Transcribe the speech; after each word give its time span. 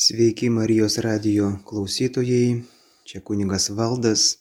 Sveiki 0.00 0.48
Marijos 0.48 0.94
radio 1.04 1.58
klausytojai, 1.68 2.62
čia 3.04 3.18
kunigas 3.20 3.66
Valdas. 3.68 4.38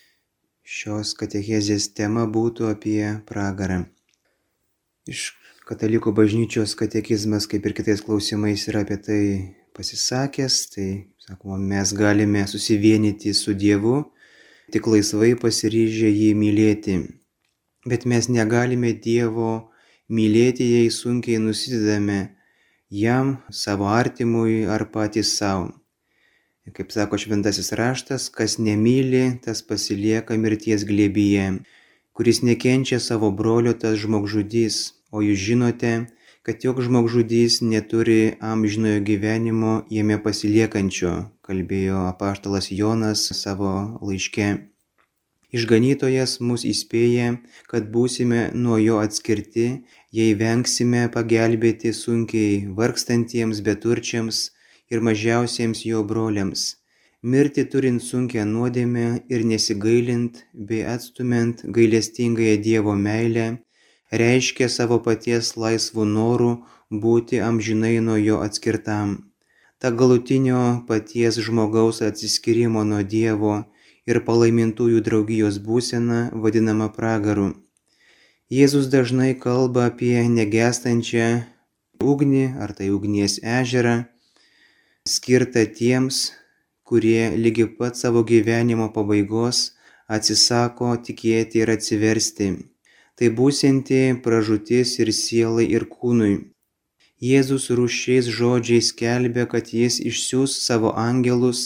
Šios 0.64 1.12
katechezės 1.20 1.90
tema 1.98 2.24
būtų 2.38 2.70
apie 2.70 3.02
pragarą. 3.28 3.82
Iš 5.04 5.26
katalikų 5.68 6.14
bažnyčios 6.16 6.78
katekizmas, 6.80 7.50
kaip 7.52 7.68
ir 7.68 7.76
kitais 7.76 8.00
klausimais, 8.08 8.64
yra 8.72 8.86
apie 8.88 9.02
tai 9.04 9.20
pasisakęs. 9.76 10.62
Tai, 10.78 10.88
sakoma, 11.28 11.60
mes 11.60 11.92
galime 11.92 12.48
susivienyti 12.48 13.36
su 13.36 13.52
Dievu, 13.52 14.06
tik 14.72 14.88
laisvai 14.88 15.36
pasiryžę 15.44 16.08
jį 16.08 16.34
mylėti. 16.40 17.02
Bet 17.84 18.08
mes 18.08 18.32
negalime 18.32 18.96
Dievo 18.96 19.74
mylėti, 20.08 20.72
jei 20.78 20.88
sunkiai 21.04 21.44
nusidedame 21.44 22.39
jam, 22.90 23.38
savo 23.52 23.86
artimui 23.86 24.66
ar 24.66 24.86
patys 24.92 25.38
savo. 25.38 25.70
Kaip 26.74 26.92
sako 26.94 27.18
šventasis 27.18 27.72
raštas, 27.74 28.30
kas 28.30 28.60
nemyli, 28.62 29.40
tas 29.42 29.64
pasilieka 29.66 30.38
mirties 30.38 30.86
glėbyje, 30.86 31.46
kuris 32.14 32.44
nekenčia 32.46 33.00
savo 33.02 33.32
brolio, 33.32 33.74
tas 33.74 33.98
žmogžudys, 33.98 34.94
o 35.10 35.26
jūs 35.26 35.42
žinote, 35.42 35.94
kad 36.46 36.62
jok 36.62 36.84
žmogžudys 36.86 37.62
neturi 37.66 38.38
amžinojo 38.38 39.02
gyvenimo 39.02 39.74
jame 39.90 40.22
pasiliekančio, 40.22 41.32
kalbėjo 41.42 42.06
apaštalas 42.12 42.70
Jonas 42.70 43.26
savo 43.34 43.98
laiške. 44.06 44.69
Išganytojas 45.50 46.36
mus 46.46 46.64
įspėja, 46.72 47.30
kad 47.72 47.88
būsime 47.94 48.42
nuo 48.54 48.78
jo 48.78 49.00
atskirti, 49.02 49.68
jei 50.14 50.36
vengsime 50.38 51.08
pagelbėti 51.16 51.94
sunkiai 52.00 52.68
vargstantiems 52.80 53.64
beturčiams 53.66 54.44
ir 54.94 55.02
mažiausiems 55.08 55.82
jo 55.90 56.04
broliams. 56.12 56.76
Mirti 57.32 57.66
turint 57.72 58.04
sunkę 58.06 58.46
nuodėmę 58.52 59.08
ir 59.34 59.42
nesigailint 59.54 60.44
bei 60.54 60.86
atstumiant 60.94 61.66
gailestingąją 61.78 62.62
Dievo 62.68 62.94
meilę, 62.96 63.48
reiškia 64.22 64.70
savo 64.70 65.02
paties 65.08 65.56
laisvų 65.58 66.06
norų 66.14 66.52
būti 67.06 67.42
amžinai 67.50 67.98
nuo 68.06 68.16
jo 68.22 68.38
atskirtam. 68.46 69.18
Ta 69.82 69.92
galutinio 69.92 70.62
paties 70.88 71.42
žmogaus 71.42 72.00
atsiskirimo 72.06 72.86
nuo 72.88 73.02
Dievo 73.04 73.58
ir 74.10 74.20
palaimintųjų 74.28 75.02
draugijos 75.06 75.60
būsena 75.66 76.20
vadinama 76.44 76.90
pragaru. 76.96 77.52
Jėzus 78.50 78.90
dažnai 78.90 79.36
kalba 79.38 79.86
apie 79.92 80.16
negestančią 80.36 81.28
ugnį 82.02 82.46
ar 82.66 82.74
tai 82.78 82.90
ugnies 82.96 83.38
ežerą, 83.60 83.96
skirtą 85.06 85.66
tiems, 85.80 86.32
kurie 86.90 87.30
lygi 87.38 87.68
pat 87.78 88.00
savo 88.02 88.24
gyvenimo 88.32 88.90
pabaigos 88.96 89.60
atsisako 90.18 90.96
tikėti 91.06 91.62
ir 91.62 91.70
atsiversti. 91.76 92.50
Tai 93.20 93.28
būsinti 93.38 94.00
pražūtis 94.26 94.96
ir 95.04 95.12
sielai 95.14 95.68
ir 95.70 95.86
kūnui. 95.92 96.36
Jėzus 97.20 97.68
rušiais 97.76 98.30
žodžiais 98.32 98.94
kelbė, 98.96 99.44
kad 99.52 99.74
jis 99.76 100.00
išsiūs 100.00 100.56
savo 100.66 100.94
angelus 100.96 101.66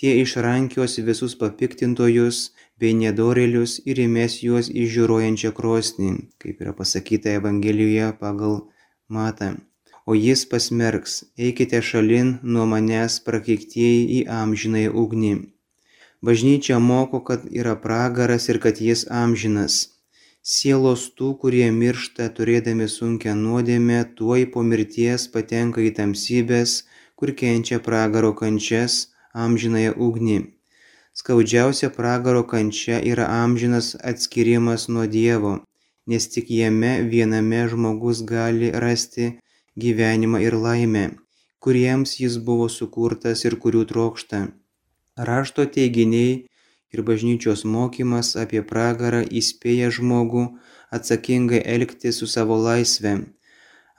tie 0.00 0.16
išrankios 0.24 0.96
visus 1.04 1.36
papiktintojus 1.36 2.38
bei 2.80 2.96
nedorelius 2.96 3.78
ir 3.84 4.00
įmes 4.06 4.38
juos 4.44 4.70
į 4.72 4.86
žiūrojančią 4.94 5.52
krosnį, 5.58 6.12
kaip 6.40 6.62
yra 6.64 6.72
pasakyta 6.78 7.36
Evangelijoje 7.40 8.14
pagal 8.22 8.62
Matą. 9.16 9.50
O 10.08 10.16
jis 10.16 10.46
pasmerks, 10.48 11.20
eikite 11.46 11.82
šalin 11.84 12.38
nuo 12.42 12.64
manęs 12.72 13.20
prakeiktieji 13.26 14.00
į 14.16 14.20
amžinai 14.40 14.86
ugnį. 15.02 15.34
Bažnyčia 16.24 16.80
moko, 16.80 17.20
kad 17.28 17.44
yra 17.60 17.76
pragaras 17.84 18.48
ir 18.52 18.58
kad 18.64 18.80
jis 18.80 19.04
amžinas. 19.22 19.76
Sielos 20.40 21.04
tų, 21.16 21.34
kurie 21.44 21.68
miršta 21.76 22.26
turėdami 22.36 22.88
sunkę 22.88 23.36
nuodėmę, 23.36 24.00
tuoj 24.16 24.48
po 24.54 24.64
mirties 24.64 25.28
patenka 25.34 25.84
į 25.84 25.92
tamsybės, 26.00 26.76
kur 27.20 27.36
kenčia 27.36 27.78
pragaro 27.84 28.32
kančias, 28.40 29.00
amžinąją 29.34 29.92
ugnį. 30.06 30.38
Skaudžiausia 31.20 31.90
pragaro 31.90 32.42
kančia 32.52 33.00
yra 33.12 33.26
amžinas 33.44 33.96
atskirimas 34.10 34.88
nuo 34.88 35.06
Dievo, 35.06 35.52
nes 36.06 36.28
tik 36.32 36.50
jame 36.50 36.92
viename 37.12 37.66
žmogus 37.72 38.22
gali 38.32 38.70
rasti 38.84 39.26
gyvenimą 39.76 40.40
ir 40.46 40.54
laimę, 40.66 41.04
kuriems 41.58 42.16
jis 42.22 42.38
buvo 42.46 42.68
sukurtas 42.68 43.44
ir 43.44 43.58
kurių 43.62 43.84
trokšta. 43.92 44.40
Rašto 45.30 45.66
teiginiai 45.76 46.32
ir 46.94 47.02
bažnyčios 47.06 47.66
mokymas 47.74 48.34
apie 48.42 48.62
pragarą 48.72 49.22
įspėja 49.40 49.90
žmogų 49.98 50.46
atsakingai 50.96 51.62
elgti 51.76 52.12
su 52.16 52.26
savo 52.26 52.58
laisvė, 52.66 53.14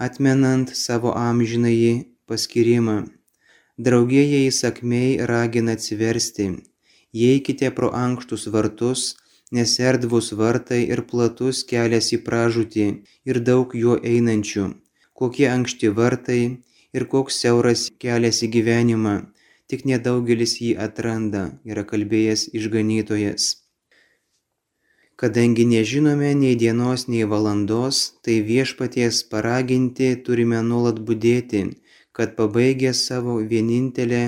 atmenant 0.07 0.75
savo 0.75 1.13
amžinąjį 1.15 1.93
paskirimą. 2.27 3.20
Draugieji 3.79 4.47
įsakmiai 4.49 5.25
ragina 5.25 5.77
atsiversti, 5.77 6.47
įeikite 7.15 7.69
pro 7.71 7.87
ankštus 7.95 8.49
vartus, 8.51 9.03
nes 9.51 9.79
erdvus 9.79 10.33
vartai 10.35 10.81
ir 10.91 11.01
platus 11.07 11.63
kelias 11.69 12.11
į 12.11 12.19
pražūtį 12.25 12.87
ir 13.31 13.39
daug 13.39 13.71
juo 13.83 13.95
einančių. 13.95 14.65
Kokie 15.15 15.47
ankšti 15.47 15.87
vartai 15.95 16.41
ir 16.91 17.07
koks 17.07 17.39
siauras 17.39 17.87
kelias 18.03 18.43
į 18.43 18.51
gyvenimą, 18.57 19.15
tik 19.71 19.87
nedaugelis 19.87 20.59
jį 20.59 20.75
atranda, 20.75 21.43
yra 21.63 21.87
kalbėjęs 21.87 22.49
išganytojas. 22.51 23.51
Kadangi 25.15 25.63
nežinome 25.69 26.33
nei 26.35 26.57
dienos, 26.59 27.07
nei 27.07 27.23
valandos, 27.23 28.19
tai 28.23 28.41
viešpaties 28.43 29.23
paraginti 29.31 30.15
turime 30.25 30.59
nuolat 30.59 30.99
būdėti 30.99 31.69
kad 32.15 32.35
pabaigę 32.37 32.93
savo 32.93 33.37
vienintelę 33.51 34.23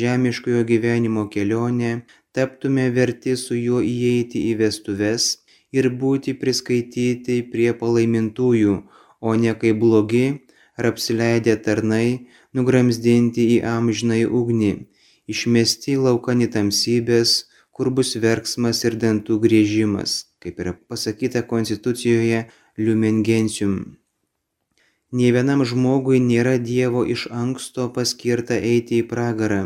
žemiškojo 0.00 0.64
gyvenimo 0.70 1.28
kelionę 1.32 1.92
taptume 2.32 2.90
verti 2.96 3.36
su 3.36 3.56
juo 3.56 3.80
įeiti 3.84 4.44
į 4.50 4.52
vestuves 4.62 5.28
ir 5.72 5.88
būti 6.02 6.34
priskaityti 6.40 7.38
prie 7.52 7.70
palaimintųjų, 7.82 8.74
o 9.20 9.30
ne 9.44 9.52
kaip 9.60 9.78
blogi 9.84 10.26
ar 10.76 10.88
apsileidę 10.92 11.56
tarnai 11.66 12.28
nugramzdinti 12.56 13.48
į 13.56 13.58
amžinai 13.76 14.22
ugnį, 14.40 14.72
išmesti 15.32 15.96
laukan 16.04 16.44
į 16.44 16.50
tamsybės, 16.56 17.34
kur 17.72 17.92
bus 17.96 18.16
verksmas 18.26 18.84
ir 18.88 18.98
dantų 19.04 19.40
grėžimas, 19.44 20.18
kaip 20.42 20.60
yra 20.60 20.76
pasakyta 20.88 21.44
konstitucijoje 21.48 22.46
Lumen 22.78 23.22
Gentium. 23.24 24.01
Nė 25.18 25.26
vienam 25.36 25.60
žmogui 25.68 26.18
nėra 26.24 26.54
Dievo 26.66 27.02
iš 27.14 27.26
anksto 27.38 27.88
paskirta 27.96 28.56
eiti 28.56 29.00
į 29.02 29.08
pragarą. 29.10 29.64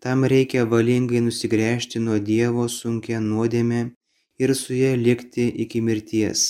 Tam 0.00 0.22
reikia 0.32 0.62
valingai 0.70 1.20
nusigręžti 1.26 2.00
nuo 2.00 2.16
Dievo 2.28 2.64
sunkia 2.74 3.18
nuodėmė 3.20 3.80
ir 4.44 4.52
su 4.60 4.72
ją 4.78 4.94
likti 5.00 5.44
iki 5.64 5.82
mirties. 5.88 6.44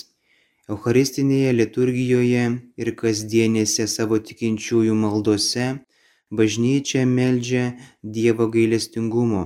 Eucharistinėje 0.71 1.57
liturgijoje 1.57 2.45
ir 2.85 2.93
kasdienėse 3.01 3.89
savo 3.91 4.21
tikinčiųjų 4.29 4.95
maldose 5.01 5.67
bažnyčia 6.31 7.03
meldžia 7.17 7.65
Dievo 8.19 8.47
gailestingumo, 8.55 9.43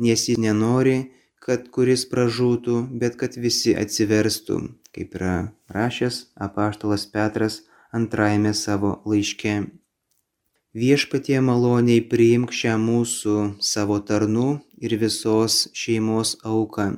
nes 0.00 0.24
ji 0.30 0.38
nenori, 0.40 0.96
kad 1.44 1.68
kuris 1.76 2.06
pražūtų, 2.08 2.80
bet 3.04 3.20
kad 3.20 3.36
visi 3.36 3.76
atsiverstų, 3.84 4.58
kaip 4.96 5.20
yra 5.20 5.36
rašęs 5.76 6.24
apaštalas 6.48 7.04
Petras 7.12 7.60
antrajame 7.98 8.52
savo 8.58 8.90
laiške. 9.08 9.54
Viešpatie 10.74 11.38
maloniai 11.48 12.02
priimk 12.10 12.50
šią 12.60 12.74
mūsų 12.82 13.34
savo 13.62 14.00
tarnų 14.08 14.48
ir 14.82 14.96
visos 14.98 15.58
šeimos 15.80 16.34
auką, 16.42 16.88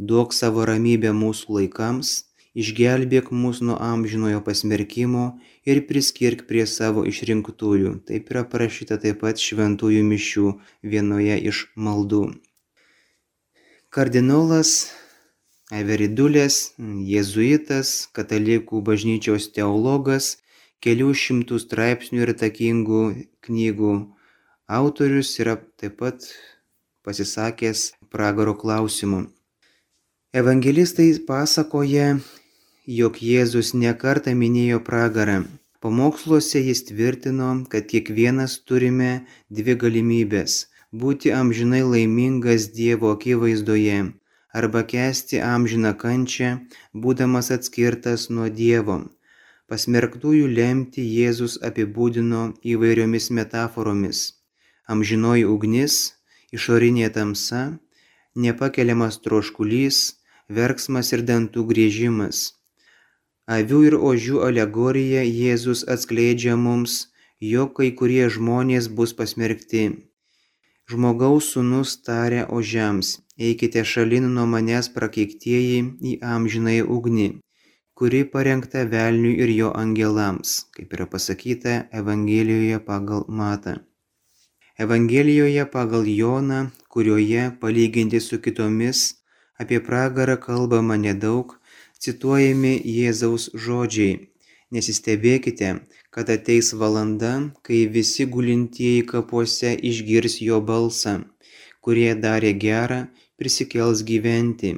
duok 0.00 0.32
savo 0.32 0.64
ramybę 0.70 1.12
mūsų 1.12 1.58
laikams, 1.58 2.12
išgelbėk 2.56 3.28
mus 3.42 3.60
nuo 3.60 3.76
amžinojo 3.76 4.40
pasmerkimo 4.46 5.26
ir 5.68 5.82
priskirk 5.90 6.46
prie 6.48 6.64
savo 6.66 7.04
išrinktųjų. 7.10 7.92
Taip 8.08 8.32
yra 8.32 8.46
parašyta 8.54 8.96
taip 9.02 9.20
pat 9.20 9.44
šventųjų 9.44 10.06
mišių 10.08 10.54
vienoje 10.94 11.36
iš 11.52 11.66
maldų. 11.76 12.22
Kardinolas 13.92 14.72
Everidulės, 15.68 16.72
jėzuitas, 16.80 18.08
katalikų 18.16 18.78
bažnyčios 18.80 19.50
teologas, 19.52 20.38
kelių 20.80 21.12
šimtų 21.12 21.58
straipsnių 21.60 22.22
ir 22.24 22.30
takingų 22.40 23.00
knygų 23.44 23.90
autorius 24.78 25.34
yra 25.44 25.58
taip 25.76 25.98
pat 26.00 26.24
pasisakęs 27.04 27.82
pragaro 28.08 28.54
klausimu. 28.56 29.26
Evangelistai 30.32 31.10
pasakoja, 31.28 32.16
jog 32.88 33.20
Jėzus 33.20 33.74
nekarta 33.76 34.32
minėjo 34.32 34.80
pragarą. 34.86 35.42
Pamoksluose 35.84 36.62
jis 36.64 36.80
tvirtino, 36.88 37.50
kad 37.68 37.84
kiekvienas 37.92 38.56
turime 38.64 39.10
dvi 39.52 39.76
galimybės- 39.84 40.64
būti 41.04 41.28
amžinai 41.42 41.82
laimingas 41.84 42.70
Dievo 42.72 43.12
akivaizdoje 43.18 43.98
arba 44.52 44.82
kesti 44.82 45.40
amžiną 45.44 45.92
kančią, 46.02 46.50
būdamas 46.94 47.50
atskirtas 47.56 48.28
nuo 48.30 48.48
Dievo. 48.48 48.98
Pasmerktųjų 49.68 50.46
lemti 50.58 51.02
Jėzus 51.04 51.58
apibūdino 51.68 52.54
įvairiomis 52.64 53.30
metaforomis- 53.38 54.20
amžinoji 54.92 55.44
ugnis, 55.44 56.14
išorinė 56.56 57.12
tamsa, 57.12 57.78
nepakeliamas 58.34 59.20
troškulys, 59.24 59.98
verksmas 60.48 61.12
ir 61.12 61.22
dantų 61.28 61.66
griežimas. 61.70 62.54
Avių 63.48 63.80
ir 63.88 63.94
ožių 64.10 64.42
alegorija 64.48 65.22
Jėzus 65.24 65.84
atskleidžia 65.94 66.56
mums, 66.56 67.08
jog 67.40 67.76
kai 67.76 67.90
kurie 67.92 68.28
žmonės 68.28 68.88
bus 68.88 69.12
pasmerkti. 69.12 69.84
Žmogaus 70.88 71.52
sūnus 71.52 71.96
tarė 72.04 72.44
ožiams, 72.48 73.18
eikite 73.38 73.84
šalin 73.90 74.26
nuo 74.36 74.46
manęs 74.52 74.88
prakeiktieji 74.94 75.82
į 76.10 76.14
amžinąją 76.36 76.86
ugnį, 76.96 77.28
kuri 77.98 78.22
parengta 78.32 78.84
velniui 78.94 79.36
ir 79.44 79.52
jo 79.56 79.68
angelams, 79.82 80.54
kaip 80.74 80.96
yra 80.98 81.06
pasakyta 81.14 81.76
Evangelijoje 82.00 82.78
pagal 82.90 83.24
Matą. 83.28 83.78
Evangelijoje 84.78 85.64
pagal 85.70 86.06
Joną, 86.06 86.60
kurioje, 86.88 87.50
palyginti 87.60 88.20
su 88.20 88.38
kitomis, 88.38 89.00
apie 89.58 89.80
pragarą 89.88 90.36
kalbama 90.38 90.96
nedaug, 91.04 91.56
cituojami 91.98 92.74
Jėzaus 92.96 93.48
žodžiai. 93.64 94.28
Nesistebėkite, 94.70 95.68
kad 96.14 96.30
ateis 96.30 96.70
valanda, 96.80 97.32
kai 97.66 97.80
visi 97.96 98.26
gulintieji 98.34 99.02
kapuose 99.10 99.72
išgirs 99.90 100.38
jo 100.44 100.60
balsą. 100.70 101.14
Kurie 101.82 102.12
darė 102.24 102.52
gerą, 102.64 103.00
prisikels 103.40 104.04
gyventi, 104.10 104.74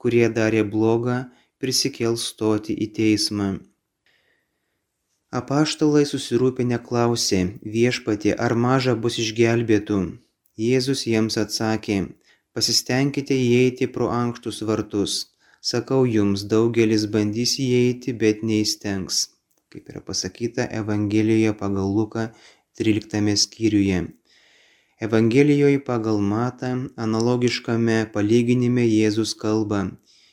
kurie 0.00 0.26
darė 0.38 0.64
blogą, 0.74 1.18
prisikels 1.62 2.26
stoti 2.32 2.74
į 2.74 2.90
teismą. 2.98 3.48
Apaštalai 5.40 6.04
susirūpinę 6.08 6.80
klausė, 6.88 7.40
viešpatė, 7.76 8.34
ar 8.34 8.56
maža 8.66 8.96
bus 8.96 9.18
išgelbėtų. 9.22 9.98
Jėzus 10.58 11.04
jiems 11.06 11.36
atsakė, 11.38 11.98
pasistengkite 12.56 13.36
įeiti 13.36 13.90
pro 13.92 14.08
ankštus 14.10 14.64
vartus 14.70 15.18
Sakau 15.60 16.04
jums, 16.06 16.44
daugelis 16.50 17.04
bandys 17.14 17.56
įeiti, 17.58 18.12
bet 18.20 18.44
neįstengs, 18.46 19.16
kaip 19.72 19.90
yra 19.90 20.00
pasakyta 20.06 20.68
Evangelijoje 20.80 21.54
pagal 21.58 21.90
Luką 21.96 22.28
13 22.78 23.34
skyriuje. 23.42 23.98
Evangelijoje 25.00 25.78
pagal 25.84 26.16
Matą 26.18 26.68
analogiškame 26.98 27.98
palyginime 28.14 28.82
Jėzus 28.82 29.30
kalba, 29.38 29.84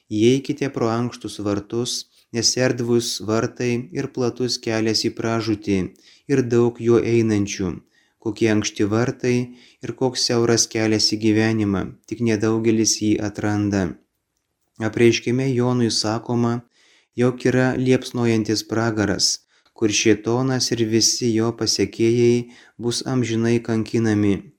įeikite 0.10 0.72
pro 0.74 0.88
ankštus 0.90 1.36
vartus, 1.48 1.92
nes 2.34 2.50
erdvus 2.58 3.10
vartai 3.28 3.70
ir 3.94 4.08
platus 4.16 4.58
kelias 4.64 5.04
į 5.06 5.12
pražūtį 5.20 5.76
ir 6.34 6.42
daug 6.54 6.82
juo 6.82 6.98
einančių, 7.12 7.70
kokie 8.18 8.50
ankšti 8.56 8.88
vartai 8.96 9.36
ir 9.86 9.94
koks 10.02 10.26
siauras 10.32 10.66
kelias 10.74 11.12
į 11.14 11.22
gyvenimą, 11.28 11.84
tik 12.10 12.26
nedaugelis 12.26 12.96
jį 13.04 13.12
atranda. 13.30 13.84
Apreiškime 14.90 15.46
Jonui 15.52 15.92
sakoma, 15.94 16.56
jog 17.14 17.46
yra 17.54 17.70
liepsnojantis 17.78 18.66
pragaras, 18.74 19.30
kur 19.78 19.94
šietonas 19.94 20.74
ir 20.74 20.84
visi 20.90 21.32
jo 21.38 21.54
pasiekėjai 21.62 22.36
bus 22.82 23.06
amžinai 23.06 23.60
kankinami. 23.70 24.55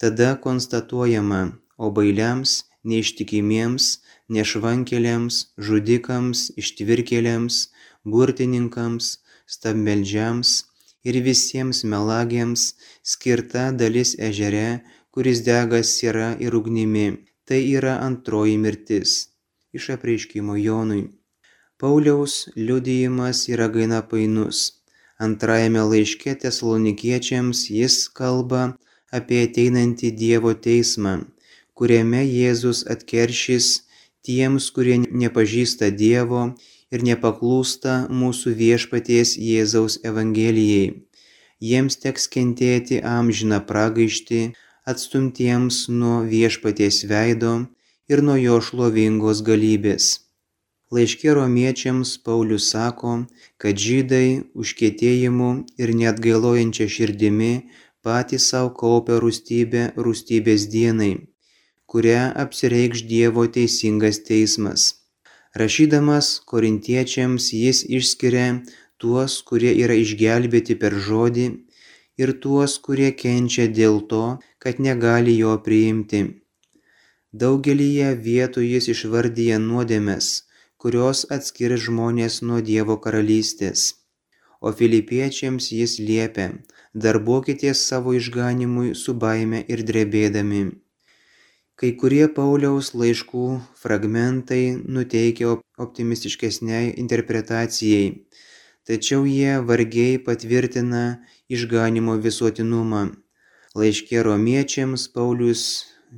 Tada 0.00 0.36
konstatuojama, 0.46 1.42
o 1.78 1.90
bailiams, 1.90 2.64
neištikimiems, 2.84 3.84
nešvankeliams, 4.28 5.34
žudikams, 5.58 6.50
ištvirkeliams, 6.60 7.54
burtininkams, 8.04 9.06
stabmeldžiams 9.54 10.50
ir 11.08 11.20
visiems 11.28 11.84
melagiams 11.92 12.74
skirta 13.12 13.70
dalis 13.80 14.16
ežere, 14.28 14.82
kuris 15.14 15.40
dega 15.48 15.80
siera 15.82 16.34
ir 16.44 16.58
ugnimi. 16.60 17.08
Tai 17.46 17.62
yra 17.78 17.94
antroji 18.08 18.56
mirtis 18.58 19.10
iš 19.76 19.90
apreiškimo 19.94 20.56
Jonui. 20.56 21.04
Pauliaus 21.80 22.34
liudijimas 22.56 23.44
yra 23.52 23.68
gaina 23.74 24.00
painus. 24.10 24.58
Antrajame 25.26 25.82
laiške 25.90 26.34
tesalonikiečiams 26.42 27.68
jis 27.78 27.96
kalba 28.18 28.62
apie 29.18 29.42
ateinantį 29.46 30.12
Dievo 30.22 30.52
teismą, 30.66 31.14
kuriame 31.78 32.22
Jėzus 32.24 32.84
atkeršys 32.94 33.68
tiems, 34.26 34.70
kurie 34.74 34.98
nepažįsta 35.22 35.90
Dievo 36.02 36.42
ir 36.92 37.06
nepaklūsta 37.08 37.96
mūsų 38.22 38.54
viešpaties 38.60 39.36
Jėzaus 39.48 39.98
Evangelijai. 40.10 40.94
Jiems 41.70 41.96
teks 42.02 42.28
kentėti 42.34 43.00
amžiną 43.16 43.62
pragaištį, 43.70 44.42
atstumtiems 44.92 45.86
nuo 45.88 46.20
viešpaties 46.34 47.02
veido 47.10 47.54
ir 48.12 48.22
nuo 48.26 48.36
jo 48.38 48.60
šlovingos 48.66 49.42
galybės. 49.46 50.12
Laiškė 50.94 51.32
romiečiams 51.34 52.12
Paulius 52.26 52.68
sako, 52.70 53.14
kad 53.58 53.80
žydai 53.86 54.46
užkėtėjimu 54.54 55.48
ir 55.82 55.92
net 56.00 56.20
gailojančia 56.22 56.86
širdimi 56.96 57.50
patys 58.06 58.50
savo 58.50 58.70
kaupia 58.82 59.18
rūstybę 59.22 59.82
rūstybės 60.06 60.68
dienai, 60.74 61.12
kurią 61.90 62.22
apsireikš 62.44 63.02
Dievo 63.10 63.46
teisingas 63.56 64.22
teismas. 64.28 64.86
Rašydamas 65.60 66.26
korintiečiams 66.50 67.52
jis 67.58 67.78
išskiria 67.98 68.48
tuos, 69.02 69.38
kurie 69.48 69.72
yra 69.84 69.96
išgelbėti 70.04 70.76
per 70.82 70.96
žodį 71.06 71.46
ir 72.22 72.32
tuos, 72.44 72.78
kurie 72.86 73.10
kenčia 73.22 73.66
dėl 73.78 74.02
to, 74.10 74.24
kad 74.62 74.82
negali 74.88 75.36
jo 75.38 75.54
priimti. 75.68 76.22
Daugelyje 77.42 78.10
vietų 78.26 78.62
jis 78.64 78.88
išvardyja 78.94 79.58
nuodėmes, 79.62 80.28
kurios 80.82 81.24
atskiria 81.36 81.76
žmonės 81.86 82.42
nuo 82.48 82.60
Dievo 82.70 82.96
karalystės. 83.06 83.88
O 84.60 84.72
filipiečiams 84.78 85.72
jis 85.78 85.98
liepia, 86.00 86.46
darbuokitės 87.04 87.82
savo 87.90 88.14
išganimui 88.16 88.94
su 88.96 89.14
baime 89.22 89.60
ir 89.68 89.82
drebėdami. 89.88 90.62
Kai 91.76 91.90
kurie 92.00 92.24
Pauliaus 92.36 92.94
laiškų 92.96 93.46
fragmentai 93.76 94.62
nuteikia 94.96 95.50
optimistiškesniai 95.84 96.94
interpretacijai, 97.02 98.06
tačiau 98.88 99.28
jie 99.28 99.58
vargiai 99.70 100.16
patvirtina 100.30 101.04
išganimo 101.52 102.16
visuotinumą. 102.28 103.04
Laiškė 103.76 104.24
romiečiams 104.24 105.04
Paulius 105.12 105.68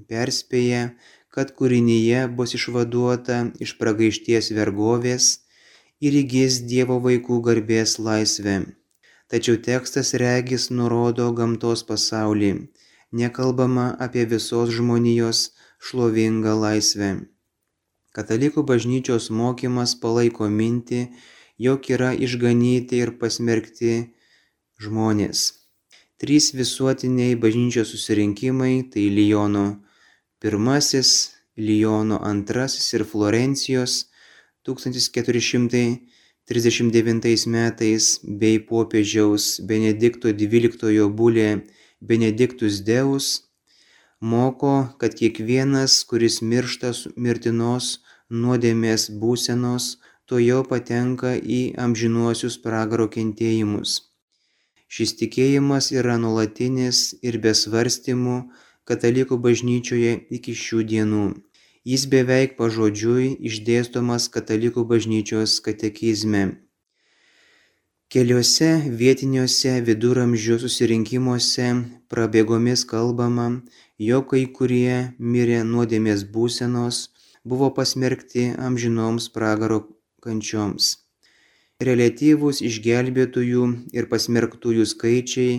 perspėja, 0.07 0.93
kad 1.35 1.51
kūrinyje 1.59 2.29
bus 2.39 2.55
išvaduota 2.55 3.43
iš 3.59 3.75
pragaišties 3.83 4.55
vergovės 4.55 5.33
ir 5.99 6.23
įgis 6.23 6.63
Dievo 6.71 7.03
vaikų 7.03 7.43
garbės 7.51 7.99
laisvę. 7.99 8.61
Tačiau 9.29 9.59
tekstas 9.61 10.15
regis 10.17 10.71
nurodo 10.73 11.27
gamtos 11.37 11.83
pasaulį, 11.89 12.53
nekalbama 13.13 13.91
apie 14.07 14.25
visos 14.31 14.73
žmonijos 14.73 15.41
šlovingą 15.85 16.55
laisvę. 16.57 17.11
Katalikų 18.17 18.65
bažnyčios 18.71 19.29
mokymas 19.29 19.93
palaiko 20.01 20.49
mintį, 20.49 21.03
jog 21.61 21.91
yra 21.93 22.15
išganyti 22.17 23.03
ir 23.05 23.13
pasmerkti 23.21 23.93
žmonės. 24.81 25.45
Trys 26.19 26.51
visuotiniai 26.57 27.37
bažnyčios 27.37 27.93
susirinkimai- 27.93 28.75
tai 28.93 29.11
Lyono 29.13 29.67
pirmasis, 30.41 31.37
Lyono 31.59 32.19
antrasis 32.25 32.95
ir 32.97 33.05
Florencijos 33.05 34.07
1439 36.49 37.47
metais 37.47 38.21
bei 38.25 38.57
popiežiaus 38.59 39.59
Benedikto 39.61 40.33
XII 40.33 41.09
bulė 41.13 41.49
Benediktus 42.01 42.81
Deus 42.81 43.27
moko, 44.21 44.89
kad 44.97 45.13
kiekvienas, 45.15 46.05
kuris 46.09 46.41
miršta 46.41 46.95
mirtinos 47.17 47.99
nuodėmės 48.31 49.11
būsenos, 49.21 49.99
to 50.25 50.41
jau 50.41 50.63
patenka 50.65 51.35
į 51.37 51.61
amžinuosius 51.85 52.57
pragaro 52.65 53.09
kentėjimus. 53.13 54.09
Šis 54.89 55.13
tikėjimas 55.21 55.93
yra 55.93 56.17
nuolatinis 56.17 57.13
ir 57.21 57.37
be 57.45 57.53
svarstymų 57.53 58.39
katalikų 58.89 59.37
bažnyčioje 59.37 60.17
iki 60.33 60.57
šių 60.57 60.81
dienų. 60.93 61.25
Jis 61.89 62.03
beveik 62.13 62.57
pažodžiui 62.59 63.27
išdėstomas 63.49 64.27
katalikų 64.33 64.83
bažnyčios 64.91 65.55
katekizme. 65.65 66.43
Keliuose 68.13 68.69
vietiniuose 69.03 69.73
viduramžių 69.87 70.59
susirinkimuose 70.65 71.69
prabėgomis 72.13 72.85
kalbama, 72.93 73.47
jog 74.11 74.29
kai 74.35 74.43
kurie 74.59 74.99
mirė 75.33 75.63
nuodėmės 75.71 76.27
būsenos, 76.37 77.01
buvo 77.53 77.71
pasmerkti 77.81 78.47
amžinoms 78.69 79.33
pragaro 79.39 79.81
kančioms. 80.25 80.91
Relatyvūs 81.89 82.61
išgelbėtųjų 82.69 83.67
ir 83.97 84.13
pasmerktųjų 84.13 84.85
skaičiai 84.93 85.53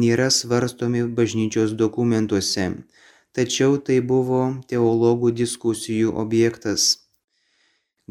nėra 0.00 0.28
svarstomi 0.32 1.04
bažnyčios 1.20 1.76
dokumentuose, 1.84 2.70
tačiau 3.34 3.78
tai 3.86 4.00
buvo 4.00 4.42
teologų 4.70 5.32
diskusijų 5.42 6.14
objektas. 6.24 6.86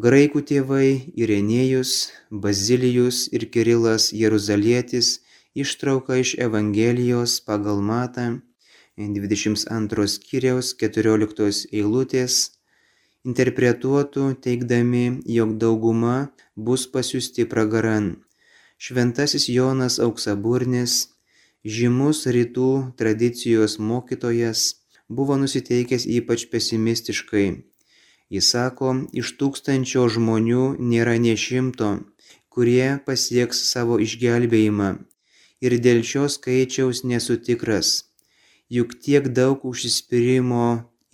Graikų 0.04 0.42
tėvai 0.50 0.88
Irenėjus, 1.24 2.12
Bazilijus 2.32 3.28
ir 3.32 3.46
Kirilas 3.54 4.10
Jeruzalietis 4.14 5.20
ištrauka 5.54 6.18
iš 6.24 6.34
Evangelijos 6.48 7.38
pagal 7.46 7.82
Matą 7.92 8.26
22 8.98 10.08
skyriaus 10.16 10.74
14 10.82 11.70
eilutės 11.72 12.42
interpretuotų 13.24 14.34
teikdami, 14.44 15.24
jog 15.26 15.56
dauguma 15.58 16.34
bus 16.56 16.84
pasiusti 16.92 17.46
pragaran. 17.48 18.18
Šventasis 18.78 19.48
Jonas 19.48 20.00
Auksaburnis, 20.04 21.16
žymus 21.64 22.26
rytų 22.28 22.94
tradicijos 23.00 23.80
mokytojas, 23.80 24.83
buvo 25.10 25.38
nusiteikęs 25.42 26.08
ypač 26.20 26.50
pesimistiškai 26.52 27.48
Jis 28.34 28.48
sako, 28.54 28.92
iš 29.22 29.36
tūkstančio 29.40 30.08
žmonių 30.16 30.62
nėra 30.92 31.20
ne 31.22 31.34
šimto, 31.38 31.90
kurie 32.54 32.88
pasieks 33.08 33.60
savo 33.72 34.00
išgelbėjimą. 34.06 34.88
Ir 35.66 35.76
dėl 35.86 36.02
šio 36.12 36.24
skaičiaus 36.36 37.04
nesu 37.12 37.38
tikras. 37.50 37.92
Juk 38.78 38.96
tiek 39.06 39.28
daug 39.40 39.68
užsispyrimo 39.70 40.66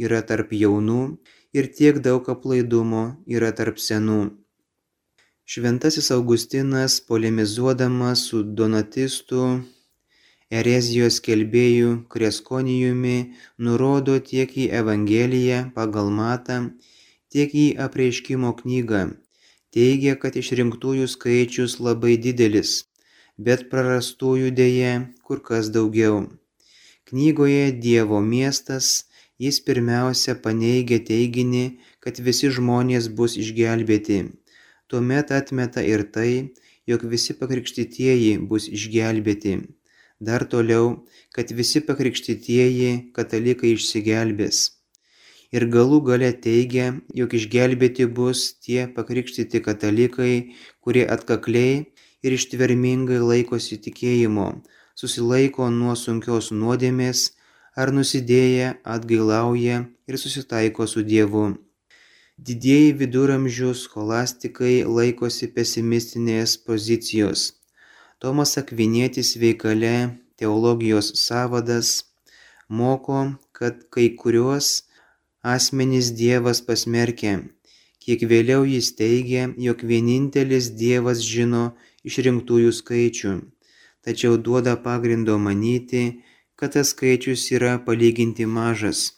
yra 0.06 0.22
tarp 0.30 0.54
jaunų 0.62 1.02
ir 1.58 1.68
tiek 1.80 2.00
daug 2.08 2.30
aplaidumo 2.36 3.04
yra 3.28 3.52
tarp 3.58 3.84
senų. 3.88 4.22
Šventasis 5.50 6.08
Augustinas, 6.16 7.02
polemizuodamas 7.12 8.24
su 8.30 8.46
donatistų 8.62 9.44
erezijos 10.50 11.20
kelbėjų 11.26 11.90
Kreskonijumi, 12.14 13.18
nurodo 13.66 14.18
tiek 14.32 14.56
į 14.58 14.70
Evangeliją 14.82 15.60
pagal 15.76 16.10
matą, 16.20 16.60
tiek 17.30 17.54
į 17.54 17.68
apreiškimo 17.86 18.54
knygą. 18.62 19.04
Teigia, 19.76 20.16
kad 20.22 20.34
išrinktųjų 20.42 21.06
skaičius 21.14 21.78
labai 21.86 22.16
didelis, 22.18 22.72
bet 23.38 23.70
prarastųjų 23.70 24.50
dėje 24.62 24.94
kur 25.24 25.44
kas 25.46 25.70
daugiau. 25.76 26.26
Knygoje 27.10 27.70
Dievo 27.84 28.22
miestas 28.22 29.06
jis 29.42 29.62
pirmiausia 29.66 30.36
paneigia 30.46 31.00
teiginį, 31.06 31.66
kad 32.04 32.20
visi 32.26 32.50
žmonės 32.58 33.08
bus 33.20 33.38
išgelbėti. 33.38 34.20
Tuomet 34.90 35.32
atmeta 35.32 35.86
ir 35.86 36.04
tai, 36.16 36.32
jog 36.90 37.06
visi 37.14 37.38
pakrikštytieji 37.38 38.40
bus 38.50 38.66
išgelbėti. 38.74 39.60
Dar 40.20 40.44
toliau, 40.52 41.08
kad 41.36 41.52
visi 41.56 41.80
pakrikštytieji 41.86 42.92
katalikai 43.16 43.78
išsigelbės 43.78 44.68
ir 45.52 45.66
galų 45.74 46.02
gale 46.10 46.30
teigia, 46.46 46.90
jog 47.16 47.34
išgelbėti 47.34 48.06
bus 48.06 48.54
tie 48.66 48.86
pakrikštyti 48.96 49.62
katalikai, 49.66 50.56
kurie 50.84 51.06
atkakliai 51.16 51.86
ir 52.24 52.36
ištvermingai 52.36 53.20
laikosi 53.24 53.80
tikėjimo, 53.82 54.50
susilaiko 54.96 55.70
nuo 55.74 55.96
sunkios 55.96 56.52
nuodėmės 56.54 57.30
ar 57.80 57.94
nusidėję 57.96 58.76
atgailauja 58.84 59.86
ir 60.10 60.22
susitaiko 60.22 60.88
su 60.88 61.04
Dievu. 61.06 61.48
Didieji 62.40 62.94
viduramžių 63.02 63.74
scholastikai 63.76 64.84
laikosi 64.88 65.50
pesimistinės 65.56 66.56
pozicijos. 66.64 67.59
Tomas 68.20 68.58
Akvinėtis 68.60 69.38
veikale 69.40 69.92
teologijos 70.36 71.14
savadas 71.22 71.92
moko, 72.68 73.20
kad 73.56 73.86
kai 73.96 74.10
kuriuos 74.20 74.72
asmenys 75.54 76.10
Dievas 76.20 76.60
pasmerkė. 76.68 77.38
Kiek 78.04 78.28
vėliau 78.28 78.68
jis 78.68 78.92
teigia, 79.00 79.48
jog 79.56 79.88
vienintelis 79.88 80.68
Dievas 80.84 81.24
žino 81.24 81.64
išrinktųjų 82.04 82.76
skaičių, 82.82 83.34
tačiau 84.04 84.36
duoda 84.36 84.76
pagrindo 84.76 85.40
manyti, 85.40 86.04
kad 86.60 86.76
tas 86.76 86.92
skaičius 86.92 87.48
yra 87.56 87.78
palyginti 87.88 88.44
mažas. 88.44 89.14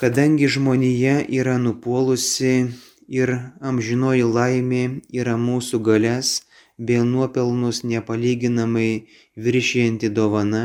Kadangi 0.00 0.48
žmonija 0.48 1.18
yra 1.28 1.60
nupuolusi 1.60 2.54
ir 3.12 3.38
amžinoji 3.60 4.24
laimė 4.24 4.84
yra 5.12 5.36
mūsų 5.36 5.84
galės, 5.84 6.38
bei 6.86 7.04
nuopelnus 7.12 7.82
nepalyginamai 7.90 8.90
viršijanti 9.44 10.08
dovana, 10.16 10.64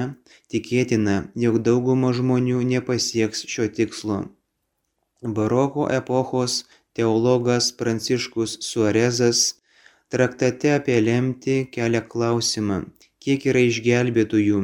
tikėtina, 0.51 1.15
jog 1.43 1.59
dauguma 1.67 2.13
žmonių 2.15 2.61
nepasieks 2.71 3.43
šio 3.51 3.67
tikslo. 3.79 4.19
Baroko 5.37 5.89
epochos 5.99 6.63
teologas 6.95 7.71
Pranciškus 7.79 8.55
Suarezas 8.69 9.41
traktate 10.13 10.71
apie 10.77 10.97
lemtį 11.03 11.57
kelia 11.75 12.01
klausimą, 12.13 12.79
kiek 13.19 13.47
yra 13.51 13.65
išgelbėtųjų. 13.67 14.61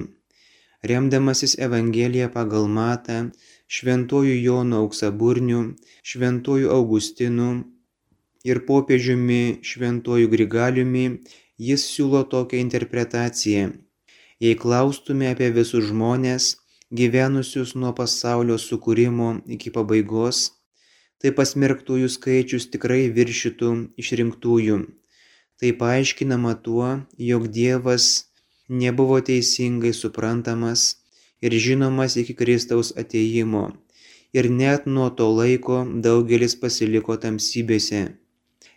Remdamasis 0.92 1.58
Evangeliją 1.68 2.30
pagal 2.34 2.72
Matą, 2.78 3.18
šventojų 3.68 4.38
Jono 4.40 4.86
auksaburnių, 4.86 5.60
šventojų 6.12 6.72
Augustinų 6.78 7.50
ir 8.48 8.64
popiežiumi 8.70 9.62
šventojų 9.72 10.32
Grigaliumi, 10.32 11.06
jis 11.68 11.84
siūlo 11.94 12.24
tokią 12.34 12.58
interpretaciją. 12.66 13.66
Jei 14.42 14.56
klaustume 14.58 15.28
apie 15.30 15.52
visus 15.54 15.86
žmonės, 15.92 16.56
gyvenusius 17.00 17.76
nuo 17.82 17.92
pasaulio 18.00 18.58
sukūrimo 18.62 19.28
iki 19.56 19.70
pabaigos, 19.76 20.40
tai 21.22 21.30
pasmerktųjų 21.38 22.10
skaičius 22.10 22.66
tikrai 22.74 23.04
viršytų 23.18 23.70
išrinktųjų. 24.02 24.80
Tai 25.62 25.72
paaiškinama 25.84 26.56
tuo, 26.66 26.88
jog 27.30 27.46
Dievas 27.54 28.08
nebuvo 28.82 29.20
teisingai 29.22 29.94
suprantamas 29.94 30.88
ir 31.46 31.54
žinomas 31.66 32.18
iki 32.18 32.34
Kristaus 32.42 32.90
ateimo, 32.98 33.68
ir 34.34 34.50
net 34.50 34.90
nuo 34.90 35.12
to 35.14 35.30
laiko 35.30 35.84
daugelis 36.08 36.58
pasiliko 36.58 37.22
tamsybėse. 37.22 38.02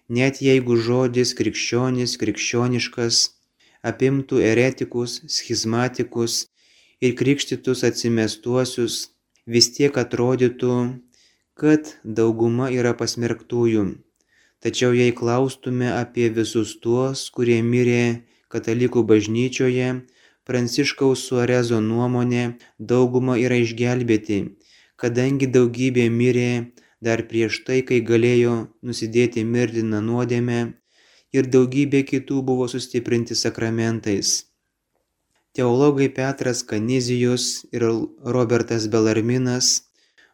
Net 0.09 0.43
jeigu 0.45 0.77
žodis 0.77 1.33
krikščionis, 1.33 2.19
krikščioniškas 2.21 3.21
apimtų 3.89 4.41
eretikus, 4.45 5.23
schizmatikus 5.25 6.49
ir 7.01 7.15
krikštytus 7.17 7.85
atsimestuosius, 7.89 9.11
vis 9.47 9.71
tiek 9.73 9.97
atrodytų, 9.97 11.01
kad 11.57 11.97
dauguma 12.05 12.69
yra 12.69 12.93
pasmerktųjų. 12.93 13.97
Tačiau 14.61 14.93
jei 14.93 15.13
klaustume 15.13 15.89
apie 15.93 16.29
visus 16.29 16.77
tuos, 16.85 17.31
kurie 17.33 17.63
mirė 17.63 18.25
katalikų 18.53 19.05
bažnyčioje, 19.09 20.05
Pranciškaus 20.45 21.25
Suarezo 21.25 21.81
nuomonė 21.81 22.59
dauguma 22.77 23.39
yra 23.41 23.57
išgelbėti, 23.65 24.39
kadangi 25.01 25.49
daugybė 25.49 26.11
mirė 26.13 26.51
dar 27.07 27.23
prieš 27.31 27.61
tai, 27.67 27.83
kai 27.89 28.01
galėjo 28.11 28.55
nusidėti 28.89 29.45
mirtiną 29.45 30.01
nuodėmę 30.09 30.61
ir 31.37 31.49
daugybė 31.57 32.03
kitų 32.11 32.43
buvo 32.51 32.67
sustiprinti 32.73 33.37
sakramentais. 33.39 34.35
Teologai 35.55 36.09
Petras 36.11 36.65
Kanizijus 36.71 37.45
ir 37.71 37.87
Robertas 38.37 38.89
Belarminas 38.91 39.69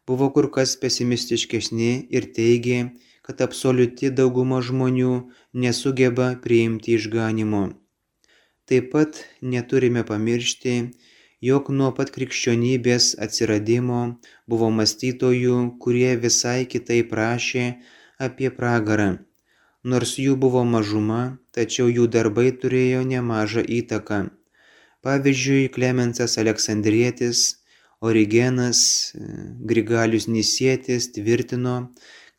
buvo 0.08 0.30
kur 0.34 0.48
kas 0.54 0.76
pesimistiškesni 0.80 1.90
ir 2.16 2.28
teigė, 2.36 2.78
kad 3.26 3.42
absoliuti 3.44 4.08
dauguma 4.20 4.62
žmonių 4.64 5.12
nesugeba 5.64 6.32
priimti 6.44 6.96
išganimo. 6.96 7.62
Taip 8.70 8.88
pat 8.94 9.20
neturime 9.42 10.06
pamiršti, 10.08 10.74
jog 11.48 11.70
nuo 11.76 11.88
pat 11.96 12.12
krikščionybės 12.14 13.14
atsiradimo 13.26 14.00
buvo 14.50 14.68
mąstytojų, 14.78 15.56
kurie 15.82 16.12
visai 16.24 16.66
kitai 16.74 17.00
prašė 17.12 17.66
apie 18.26 18.50
pragarą. 18.58 19.10
Nors 19.92 20.18
jų 20.20 20.36
buvo 20.36 20.66
mažuma, 20.68 21.22
tačiau 21.56 21.88
jų 21.88 22.06
darbai 22.16 22.50
turėjo 22.62 23.00
nemažą 23.12 23.64
įtaką. 23.80 24.20
Pavyzdžiui, 25.00 25.70
Klemensas 25.72 26.36
Aleksandrietis, 26.42 27.44
Origenas, 28.04 28.80
Grigalius 29.72 30.28
Nisietis 30.28 31.08
tvirtino, 31.16 31.76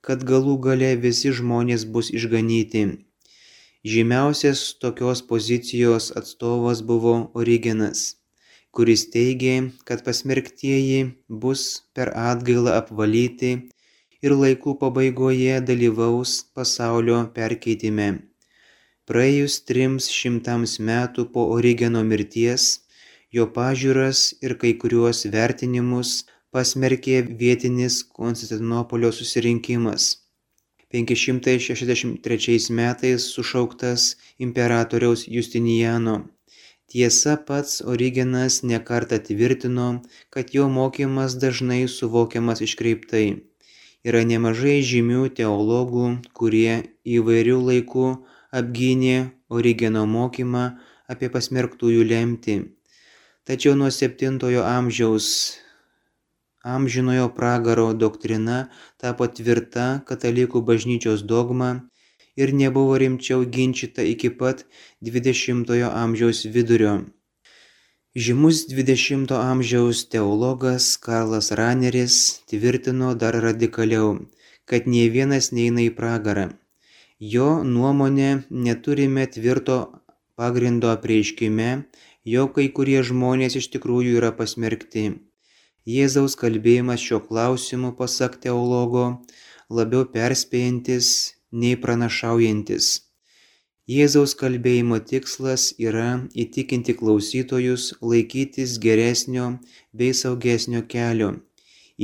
kad 0.05 0.21
galų 0.25 0.59
gale 0.61 0.93
visi 1.01 1.33
žmonės 1.33 1.87
bus 1.89 2.13
išganyti. 2.13 2.85
Žymiausias 3.81 4.63
tokios 4.77 5.25
pozicijos 5.25 6.11
atstovas 6.21 6.85
buvo 6.85 7.31
Origenas, 7.33 8.20
kuris 8.77 9.03
teigė, 9.13 9.55
kad 9.87 10.03
pasmerktieji 10.07 10.99
bus 11.43 11.63
per 11.95 12.11
atgailą 12.15 12.75
apvalyti 12.81 13.51
ir 14.25 14.35
laikų 14.43 14.75
pabaigoje 14.83 15.57
dalyvaus 15.69 16.35
pasaulio 16.55 17.21
perkeitime. 17.37 18.09
Praėjus 19.09 19.57
trims 19.67 20.07
šimtams 20.13 20.77
metų 20.89 21.27
po 21.35 21.47
Origeno 21.55 22.03
mirties, 22.11 22.67
jo 23.35 23.47
pažiūras 23.57 24.21
ir 24.45 24.55
kai 24.61 24.73
kuriuos 24.83 25.25
vertinimus 25.35 26.13
pasmerkė 26.55 27.21
vietinis 27.43 28.01
Konstantinopolio 28.19 29.11
susirinkimas. 29.19 30.11
563 30.91 32.59
metais 32.79 33.27
sušauktas 33.35 34.07
imperatoriaus 34.47 35.23
Justinijano. 35.27 36.15
Tiesa 36.91 37.37
pats 37.47 37.79
Origenas 37.87 38.63
nekarta 38.67 39.19
tvirtino, 39.27 40.01
kad 40.29 40.49
jo 40.55 40.65
mokymas 40.67 41.37
dažnai 41.39 41.85
suvokiamas 41.87 42.59
iškreiptai. 42.65 43.27
Yra 44.03 44.25
nemažai 44.27 44.81
žymių 44.89 45.29
teologų, 45.37 46.07
kurie 46.35 46.73
įvairių 47.17 47.55
laikų 47.69 48.07
apgynė 48.61 49.15
Origeno 49.47 50.03
mokymą 50.15 50.65
apie 51.15 51.31
pasmerktųjų 51.31 52.03
lemtį. 52.11 52.57
Tačiau 53.47 53.79
nuo 53.79 53.87
7 53.87 54.35
amžiaus 54.59 55.29
amžinojo 56.75 57.29
pragaro 57.39 57.87
doktrina 58.03 58.57
tapo 58.99 59.31
tvirta 59.39 59.87
katalikų 60.11 60.59
bažnyčios 60.67 61.23
dogma 61.23 61.71
ir 62.35 62.53
nebuvo 62.53 62.97
rimčiau 62.97 63.45
ginčyta 63.45 64.03
iki 64.03 64.29
pat 64.29 64.65
20 65.01 65.71
amžiaus 66.03 66.45
vidurio. 66.45 66.93
Žymus 68.15 68.67
20 68.67 69.31
amžiaus 69.31 70.03
teologas 70.11 70.97
Karlas 70.97 71.51
Raneris 71.51 72.43
tvirtino 72.49 73.15
dar 73.15 73.35
radikaliau, 73.39 74.27
kad 74.65 74.87
nie 74.87 75.07
vienas 75.09 75.51
neina 75.55 75.85
į 75.87 75.93
pragarą. 75.95 76.49
Jo 77.19 77.63
nuomonė 77.63 78.43
neturime 78.49 79.27
tvirto 79.31 79.77
pagrindo 80.35 80.91
apreiškime, 80.91 81.69
jo 82.33 82.47
kai 82.55 82.67
kurie 82.77 82.99
žmonės 82.99 83.55
iš 83.61 83.71
tikrųjų 83.75 84.19
yra 84.19 84.31
pasmerkti. 84.35 85.05
Jėzaus 85.87 86.35
kalbėjimas 86.37 86.99
šio 86.99 87.19
klausimu, 87.25 87.95
pasak 87.99 88.41
teologo, 88.43 89.05
labiau 89.69 90.03
perspėjantis 90.15 91.07
nei 91.51 91.77
pranašaujantis. 91.83 92.91
Jėzaus 93.91 94.33
kalbėjimo 94.39 94.99
tikslas 95.11 95.71
yra 95.81 96.09
įtikinti 96.43 96.93
klausytojus 96.99 97.87
laikytis 98.01 98.77
geresnio 98.83 99.47
bei 99.91 100.13
saugesnio 100.19 100.83
kelio, 100.93 101.31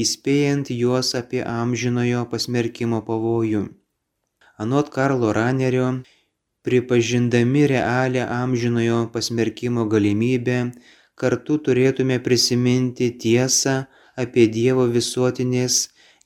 įspėjant 0.04 0.72
juos 0.74 1.14
apie 1.20 1.44
amžinojo 1.48 2.26
pasmerkimo 2.32 3.04
pavojų. 3.08 3.64
Anot 4.58 4.90
Karlo 4.90 5.32
Ranerio, 5.38 5.88
pripažindami 6.66 7.68
realią 7.72 8.26
amžinojo 8.42 9.00
pasmerkimo 9.14 9.86
galimybę, 9.94 10.58
kartu 11.16 11.60
turėtume 11.68 12.18
prisiminti 12.26 13.12
tiesą 13.24 13.76
apie 14.24 14.48
Dievo 14.58 14.90
visuotinės 14.98 15.78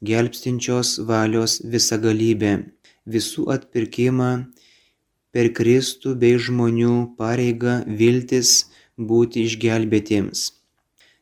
gelbstinčios 0.10 0.96
valios 1.12 1.60
visagalybę, 1.74 2.54
visų 3.16 3.48
atpirkimą 3.56 4.32
per 5.36 5.52
Kristų 5.58 6.16
bei 6.24 6.40
žmonių 6.48 6.96
pareigą 7.20 7.76
viltis 8.02 8.56
būti 9.12 9.46
išgelbėtiems. 9.50 10.50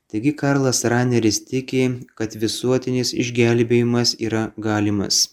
Taigi 0.09 0.33
Karlas 0.33 0.81
Raneris 0.89 1.43
tiki, 1.45 1.83
kad 2.17 2.33
visuotinis 2.43 3.13
išgelbėjimas 3.13 4.15
yra 4.17 4.49
galimas. 4.57 5.27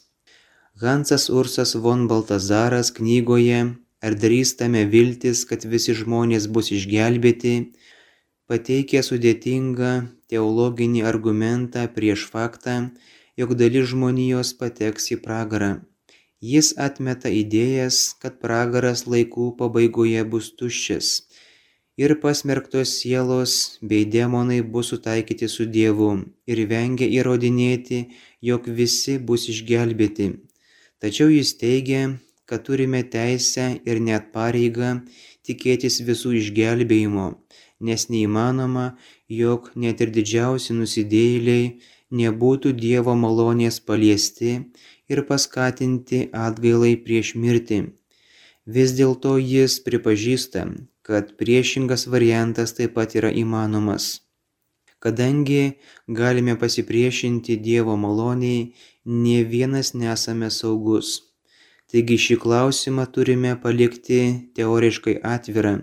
Hansas 0.82 1.30
Ursas 1.32 1.72
von 1.80 2.04
Baltazaras 2.10 2.92
knygoje 2.92 3.62
Ar 4.04 4.14
drįstame 4.22 4.84
viltis, 4.92 5.44
kad 5.48 5.64
visi 5.64 5.94
žmonės 5.96 6.46
bus 6.52 6.68
išgelbėti, 6.76 7.54
pateikė 8.50 9.00
sudėtingą 9.02 9.92
teologinį 10.30 11.02
argumentą 11.10 11.86
prieš 11.96 12.26
faktą, 12.32 12.76
jog 13.40 13.56
dalis 13.62 13.88
žmonijos 13.94 14.52
pateks 14.60 15.10
į 15.16 15.18
pragarą. 15.24 15.70
Jis 16.44 16.74
atmeta 16.76 17.30
idėjas, 17.32 18.14
kad 18.20 18.40
pragaras 18.40 19.06
laikų 19.08 19.54
pabaigoje 19.56 20.24
bus 20.28 20.52
tuščias 20.52 21.14
ir 21.96 22.12
pasmerktos 22.20 22.90
sielos 23.00 23.78
bei 23.80 24.04
demonai 24.04 24.60
bus 24.60 24.92
sutaikyti 24.92 25.48
su 25.48 25.64
Dievu 25.64 26.10
ir 26.46 26.60
vengia 26.68 27.08
įrodinėti, 27.08 28.02
jog 28.42 28.68
visi 28.68 29.16
bus 29.18 29.48
išgelbėti. 29.48 30.28
Tačiau 31.00 31.32
jis 31.32 31.56
teigia, 31.56 32.02
kad 32.44 32.68
turime 32.68 33.02
teisę 33.02 33.80
ir 33.88 34.00
net 34.00 34.28
pareigą 34.36 35.00
tikėtis 35.46 36.02
visų 36.04 36.36
išgelbėjimo, 36.42 37.26
nes 37.80 38.08
neįmanoma, 38.12 38.86
jog 39.28 39.72
net 39.74 40.04
ir 40.04 40.12
didžiausi 40.12 40.76
nusidėjėliai 40.76 41.78
nebūtų 42.12 42.76
Dievo 42.76 43.16
malonės 43.18 43.80
paliesti 43.80 44.52
ir 45.08 45.22
paskatinti 45.28 46.26
atgailai 46.46 46.94
prieš 47.06 47.34
mirtį. 47.42 47.80
Vis 48.66 48.94
dėlto 48.98 49.36
jis 49.38 49.78
pripažįsta, 49.86 50.66
kad 51.06 51.36
priešingas 51.38 52.08
variantas 52.10 52.74
taip 52.78 52.96
pat 52.98 53.14
yra 53.18 53.30
įmanomas. 53.30 54.08
Kadangi 54.98 55.76
galime 56.08 56.56
pasipriešinti 56.58 57.56
Dievo 57.62 57.94
maloniai, 57.96 58.72
ne 59.06 59.38
vienas 59.44 59.92
nesame 59.94 60.50
saugus. 60.50 61.20
Taigi 61.86 62.16
šį 62.18 62.36
klausimą 62.42 63.04
turime 63.14 63.52
palikti 63.62 64.20
teoriškai 64.58 65.20
atvirą, 65.34 65.76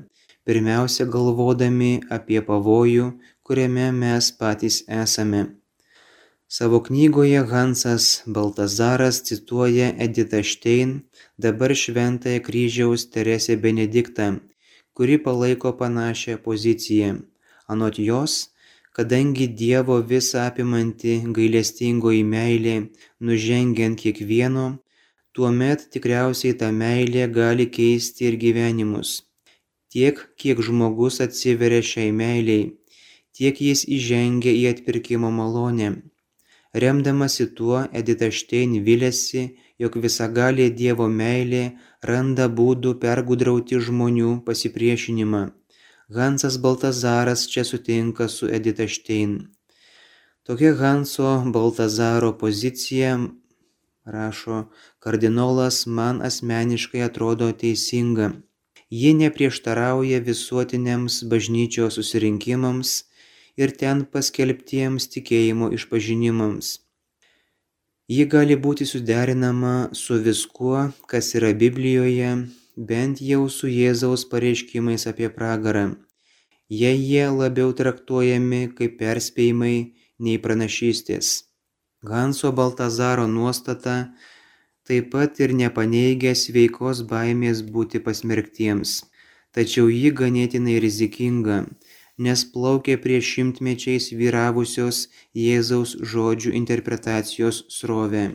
pirmiausia 0.43 1.07
galvodami 1.07 1.93
apie 2.11 2.43
pavojų, 2.43 3.13
kuriame 3.47 3.91
mes 4.03 4.31
patys 4.35 4.83
esame. 5.03 5.45
Savo 6.53 6.79
knygoje 6.85 7.39
Hansas 7.51 8.21
Baltazaras 8.27 9.15
cituoja 9.27 9.87
Editą 10.05 10.41
Štein, 10.45 10.89
dabar 11.43 11.71
Šventąją 11.73 12.39
kryžiaus 12.45 13.09
Teresę 13.09 13.57
Benediktą, 13.57 14.27
kuri 14.93 15.17
palaiko 15.25 15.73
panašią 15.79 16.37
poziciją. 16.37 17.09
Anot 17.67 17.97
jos, 18.09 18.33
kadangi 18.95 19.47
Dievo 19.61 19.97
visą 20.11 20.45
apimanti 20.49 21.15
gailestingoji 21.37 22.21
meilė 22.35 22.75
nužengiant 23.25 23.97
kiekvieno, 24.03 24.67
tuomet 25.33 25.89
tikriausiai 25.89 26.53
ta 26.53 26.69
meilė 26.69 27.25
gali 27.39 27.65
keisti 27.79 28.29
ir 28.29 28.37
gyvenimus. 28.45 29.09
Tiek, 29.89 30.21
kiek 30.37 30.61
žmogus 30.61 31.17
atsiveria 31.25 31.81
šiai 31.81 32.13
meiliai, 32.23 32.73
tiek 33.33 33.55
jis 33.57 33.87
įžengia 33.97 34.53
į 34.61 34.65
atpirkimo 34.77 35.33
malonę. 35.41 36.12
Remdamasi 36.73 37.45
tuo, 37.53 37.83
Edita 37.93 38.31
Štein 38.33 38.79
vilėsi, 38.85 39.43
jog 39.77 39.97
visagalė 40.01 40.71
Dievo 40.73 41.05
meilė 41.05 41.65
randa 42.09 42.47
būdų 42.49 42.95
pergudrauti 43.03 43.77
žmonių 43.77 44.39
pasipriešinimą. 44.47 45.43
Hansas 46.17 46.57
Baltazaras 46.57 47.45
čia 47.51 47.63
sutinka 47.63 48.27
su 48.27 48.49
Edita 48.49 48.87
Štein. 48.89 49.37
Tokia 50.43 50.73
Hanso 50.81 51.29
Baltazaro 51.53 52.33
pozicija, 52.41 53.19
rašo 54.05 54.65
kardinolas, 54.99 55.85
man 55.85 56.25
asmeniškai 56.25 57.05
atrodo 57.05 57.51
teisinga. 57.53 58.33
Ji 58.89 59.13
neprieštarauja 59.21 60.19
visuotiniams 60.25 61.23
bažnyčios 61.29 62.01
susirinkimams 62.01 63.03
ir 63.57 63.75
ten 63.79 64.05
paskelbtiems 64.13 65.07
tikėjimo 65.13 65.69
išpažinimams. 65.77 66.79
Ji 68.11 68.25
gali 68.27 68.57
būti 68.59 68.85
suderinama 68.85 69.93
su 69.95 70.17
viskuo, 70.25 70.89
kas 71.07 71.31
yra 71.37 71.53
Biblijoje, 71.55 72.31
bent 72.75 73.21
jau 73.21 73.45
su 73.49 73.69
Jėzaus 73.71 74.25
pareiškimais 74.31 75.07
apie 75.07 75.29
pragarą, 75.29 75.85
jei 76.69 76.99
jie 76.99 77.29
labiau 77.31 77.71
traktuojami 77.79 78.67
kaip 78.77 78.99
perspėjimai 78.99 79.77
nei 80.19 80.37
pranašystės. 80.43 81.31
Hanso 82.03 82.51
Baltazaro 82.51 83.27
nuostata 83.27 83.95
taip 84.83 85.11
pat 85.13 85.39
ir 85.39 85.53
nepaneigia 85.55 86.33
sveikos 86.35 87.05
baimės 87.07 87.61
būti 87.63 88.03
pasmerktiems, 88.03 89.03
tačiau 89.55 89.87
ji 89.87 90.11
ganėtinai 90.11 90.75
rizikinga, 90.83 91.63
nes 92.17 92.45
plaukė 92.53 92.97
prieš 93.03 93.29
šimtmečiais 93.35 94.11
vyravusios 94.13 95.07
Jėzaus 95.33 95.95
žodžių 96.13 96.53
interpretacijos 96.61 97.63
srovė. 97.73 98.25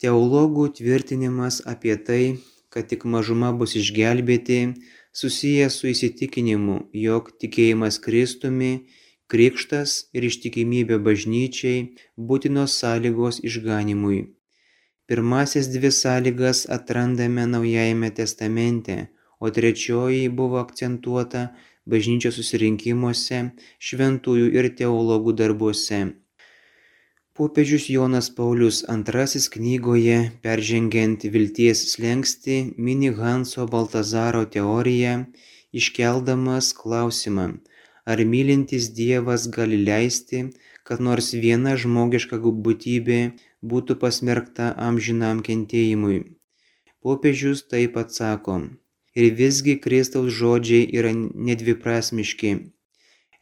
Teologų 0.00 0.68
tvirtinimas 0.76 1.62
apie 1.64 1.96
tai, 1.96 2.22
kad 2.68 2.88
tik 2.88 3.04
mažuma 3.08 3.52
bus 3.52 3.76
išgelbėti, 3.80 4.60
susijęs 5.16 5.80
su 5.80 5.88
įsitikinimu, 5.92 6.78
jog 6.92 7.30
tikėjimas 7.40 7.96
Kristumi, 8.04 8.72
krikštas 9.32 9.94
ir 10.16 10.26
ištikimybė 10.28 10.98
bažnyčiai 11.06 11.78
būtinos 12.16 12.76
sąlygos 12.82 13.40
išganimui. 13.50 14.18
Pirmasis 15.06 15.70
dvi 15.72 15.90
sąlygas 15.94 16.66
atrandame 16.76 17.46
Naujajame 17.46 18.10
testamente, 18.10 18.96
o 19.40 19.50
trečioji 19.56 20.28
buvo 20.28 20.58
akcentuota 20.60 21.42
bažnyčios 21.86 22.36
susirinkimuose, 22.40 23.42
šventųjų 23.88 24.52
ir 24.58 24.70
teologų 24.78 25.34
darbuose. 25.40 26.00
Popiežius 27.36 27.90
Jonas 27.92 28.30
Paulius 28.36 28.78
II 28.88 29.42
knygoje 29.54 30.18
Peržengiant 30.44 31.26
vilties 31.34 31.82
slengsti 31.92 32.56
mini 32.78 33.10
Hanso 33.18 33.66
Baltazaro 33.74 34.44
teoriją, 34.54 35.26
iškeldamas 35.80 36.72
klausimą, 36.78 37.46
ar 38.08 38.24
mylintis 38.32 38.88
Dievas 39.00 39.44
gali 39.56 39.82
leisti, 39.84 40.46
kad 40.86 41.04
nors 41.08 41.28
viena 41.44 41.76
žmogiška 41.82 42.40
būtybė 42.40 43.20
būtų 43.74 43.98
pasmerkta 44.00 44.72
amžinam 44.88 45.44
kentėjimui. 45.44 46.18
Popiežius 47.04 47.66
taip 47.68 48.00
atsako 48.00 48.60
ir 49.16 49.34
visgi 49.40 49.74
Kristaus 49.84 50.32
žodžiai 50.38 50.86
yra 50.98 51.12
nedviprasmiški. 51.48 52.52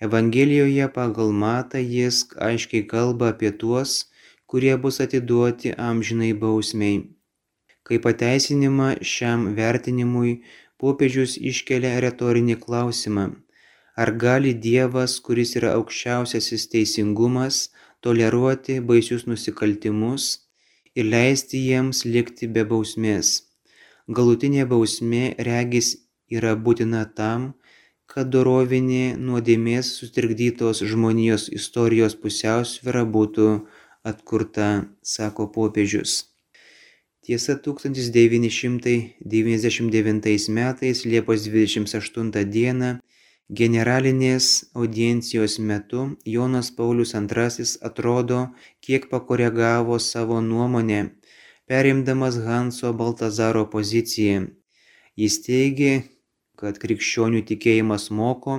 Evangelijoje 0.07 0.87
pagal 0.97 1.31
Matą 1.43 1.81
jis 1.83 2.25
aiškiai 2.49 2.87
kalba 2.93 3.31
apie 3.35 3.51
tuos, 3.63 3.93
kurie 4.51 4.75
bus 4.83 5.01
atiduoti 5.05 5.75
amžinai 5.89 6.33
bausmiai. 6.43 6.99
Kaip 7.87 8.05
pateisinimą 8.07 8.91
šiam 9.13 9.49
vertinimui 9.59 10.35
popiežius 10.81 11.37
iškelia 11.51 11.97
retorinį 12.05 12.57
klausimą. 12.65 13.27
Ar 14.03 14.11
gali 14.25 14.53
Dievas, 14.67 15.19
kuris 15.27 15.55
yra 15.59 15.75
aukščiausiasis 15.79 16.67
teisingumas, 16.73 17.71
toleruoti 18.03 18.81
baisius 18.89 19.27
nusikaltimus 19.31 20.25
ir 20.99 21.11
leisti 21.15 21.63
jiems 21.69 22.03
likti 22.17 22.51
be 22.57 22.67
bausmės? 22.73 23.54
Galutinė 24.09 24.67
bausmė 24.69 25.35
regis 25.39 25.97
yra 26.29 26.57
būtina 26.57 27.05
tam, 27.17 27.55
kad 28.07 28.29
dorovinė 28.35 29.17
nuodėmės 29.17 29.87
sutrikdytos 30.01 30.83
žmonijos 30.91 31.49
istorijos 31.49 32.15
pusiausvyra 32.21 33.05
būtų 33.17 33.67
atkurta, 34.05 34.85
sako 35.03 35.49
popiežius. 35.53 36.25
Tiesa, 37.25 37.57
1999 37.57 40.49
metais 40.53 41.05
Liepos 41.09 41.41
28 41.49 42.45
dieną 42.57 43.01
generalinės 43.49 44.65
audiencijos 44.75 45.59
metu 45.59 46.17
Jonas 46.25 46.71
Paulius 46.77 47.15
II 47.15 47.65
atrodo 47.89 48.49
kiek 48.81 49.09
pakoregavo 49.09 49.99
savo 49.99 50.41
nuomonę 50.41 51.11
perimdamas 51.67 52.37
Hanso 52.47 52.93
Baltazaro 52.93 53.65
poziciją. 53.75 54.49
Jis 55.17 55.39
teigė, 55.47 55.93
kad 56.61 56.79
krikščionių 56.83 57.45
tikėjimas 57.49 58.11
moko, 58.11 58.57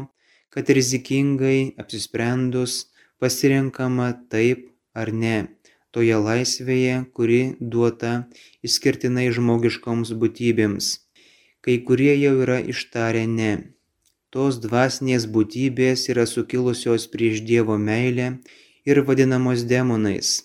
kad 0.54 0.72
rizikingai 0.78 1.76
apsisprendus 1.82 2.86
pasirenkama 3.22 4.10
taip 4.32 4.72
ar 4.96 5.12
ne 5.13 5.38
toje 5.96 6.18
laisvėje, 6.28 6.96
kuri 7.15 7.41
duota 7.60 8.13
išskirtinai 8.68 9.30
žmogiškoms 9.38 10.12
būtybėms. 10.24 10.89
Kai 11.63 11.78
kurie 11.88 12.12
jau 12.18 12.34
yra 12.44 12.58
ištarę 12.74 13.24
ne. 13.38 13.54
Tos 14.34 14.60
dvasinės 14.65 15.30
būtybės 15.32 16.10
yra 16.12 16.26
sukilusios 16.28 17.08
prieš 17.13 17.46
Dievo 17.48 17.78
meilę 17.80 18.28
ir 18.84 19.02
vadinamos 19.08 19.63
demonais 19.72 20.41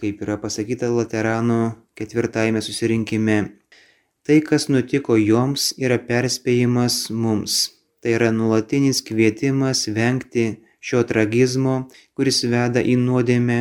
kaip 0.00 0.22
yra 0.24 0.38
pasakyta 0.40 0.88
Laterano 0.88 1.60
ketvirtajame 1.98 2.62
susirinkime. 2.64 3.38
Tai, 4.24 4.38
kas 4.48 4.68
nutiko 4.72 5.16
joms, 5.20 5.70
yra 5.76 5.98
perspėjimas 6.08 7.10
mums. 7.12 7.60
Tai 8.00 8.16
yra 8.16 8.30
nulatinis 8.32 9.02
kvietimas 9.04 9.84
vengti 9.92 10.46
šio 10.80 11.02
tragizmo, 11.08 11.74
kuris 12.16 12.40
veda 12.48 12.80
į 12.80 12.96
nuodėmę 13.00 13.58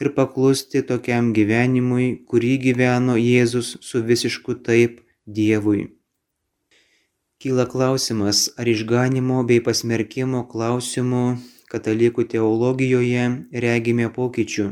ir 0.00 0.12
paklusti 0.16 0.82
tokiam 0.90 1.32
gyvenimui, 1.36 2.10
kurį 2.28 2.52
gyveno 2.66 3.16
Jėzus 3.20 3.78
su 3.84 4.02
visišku 4.04 4.58
taip 4.66 5.00
Dievui. 5.24 5.86
Kyla 7.40 7.64
klausimas, 7.72 8.50
ar 8.60 8.68
išganimo 8.68 9.40
bei 9.48 9.64
pasmerkimo 9.64 10.44
klausimų 10.52 11.24
katalikų 11.72 12.26
teologijoje 12.34 13.26
regime 13.64 14.08
pokyčių. 14.12 14.68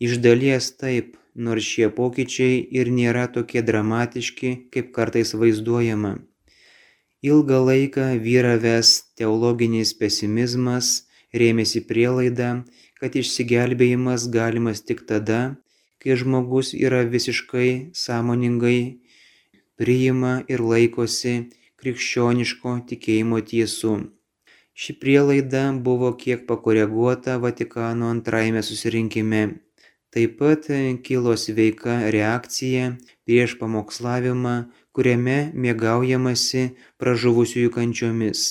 Iš 0.00 0.16
dalies 0.24 0.70
taip, 0.80 1.16
nors 1.34 1.66
šie 1.72 1.90
pokyčiai 1.96 2.60
ir 2.80 2.88
nėra 2.98 3.26
tokie 3.34 3.60
dramatiški, 3.60 4.52
kaip 4.72 4.94
kartais 4.96 5.34
vaizduojama. 5.36 6.12
Ilgą 7.20 7.58
laiką 7.66 8.06
vyravęs 8.24 8.92
teologinis 9.20 9.92
pesimizmas 10.00 10.88
rėmėsi 11.36 11.84
prielaida, 11.84 12.48
kad 12.96 13.20
išsigelbėjimas 13.20 14.24
galimas 14.32 14.80
tik 14.80 15.04
tada, 15.10 15.42
kai 16.00 16.16
žmogus 16.16 16.72
yra 16.72 17.04
visiškai 17.04 17.92
sąmoningai 17.92 18.80
priima 19.76 20.34
ir 20.48 20.64
laikosi 20.64 21.34
krikščioniško 21.80 22.78
tikėjimo 22.88 23.44
tiesų. 23.52 23.94
Ši 24.80 24.96
prielaida 24.96 25.66
buvo 25.86 26.14
kiek 26.16 26.48
pakoreguota 26.48 27.36
Vatikano 27.42 28.08
antrajame 28.16 28.64
susirinkime 28.64 29.42
taip 30.14 30.38
pat 30.40 30.68
kilo 31.06 31.34
sveika 31.44 31.96
reakcija 32.16 32.86
prieš 33.24 33.56
pamokslavimą 33.62 34.54
kuriame 34.96 35.38
mėgaujamasi 35.66 36.64
pražuvusiųjų 37.02 37.74
kančiomis. 37.76 38.46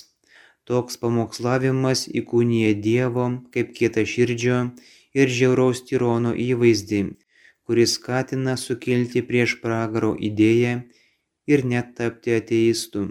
Toks 0.70 1.02
pamokslavimas 1.02 2.06
įkūnija 2.22 2.76
dievo 2.90 3.32
kaip 3.56 3.74
kietaširdžio 3.80 4.60
ir 5.18 5.36
žiauraus 5.40 5.82
tirono 5.90 6.36
įvaizdį 6.50 7.02
kuris 7.70 7.92
skatina 7.98 8.56
sukilti 8.58 9.22
prieš 9.30 9.52
pragaro 9.64 10.16
idėją 10.28 10.70
ir 11.54 11.62
net 11.72 11.92
tapti 12.00 12.32
ateistu. 12.34 13.02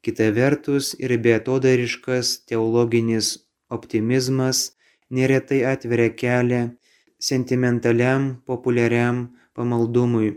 Kita 0.00 0.28
vertus 0.38 0.86
ir 1.04 1.12
beatodariškas 1.26 2.30
teologinis 2.48 3.28
optimizmas 3.76 4.62
neretai 5.18 5.58
atveria 5.72 6.14
kelią 6.22 6.62
sentimentaliam 7.20 8.30
populiariam 8.48 9.26
pamaldumui 9.54 10.30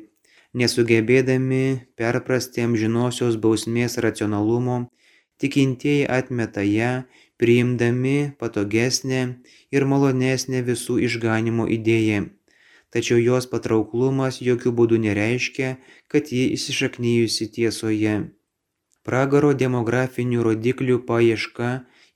nesugebėdami 0.54 1.64
perprasti 1.98 2.64
amžinosios 2.68 3.38
bausmės 3.46 3.98
racionalumo 4.06 4.78
tikintieji 5.42 6.06
atmeta 6.18 6.62
ją 6.68 6.92
priimdami 7.42 8.18
patogesnę 8.40 9.22
ir 9.74 9.88
malonesnę 9.90 10.62
visų 10.70 11.00
išganimo 11.08 11.66
idėją. 11.78 12.30
Tačiau 12.94 13.18
jos 13.18 13.50
patrauklumas 13.50 14.38
jokiu 14.46 14.72
būdu 14.78 15.02
nereiškia 15.02 15.76
kad 16.14 16.30
ji 16.30 16.46
įsišaknijusi 16.54 17.50
tiesoje. 17.58 18.16
Pragaro 19.04 19.52
demografinių 19.58 20.46
rodiklių 20.46 21.02
paieška 21.10 21.72